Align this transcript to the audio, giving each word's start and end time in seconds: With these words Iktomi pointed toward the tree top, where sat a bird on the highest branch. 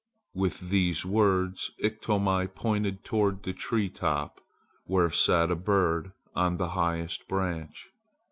With 0.33 0.71
these 0.71 1.05
words 1.05 1.69
Iktomi 1.77 2.47
pointed 2.55 3.03
toward 3.05 3.43
the 3.43 3.53
tree 3.53 3.87
top, 3.87 4.41
where 4.87 5.11
sat 5.11 5.51
a 5.51 5.55
bird 5.55 6.11
on 6.35 6.57
the 6.57 6.69
highest 6.69 7.27
branch. 7.27 7.91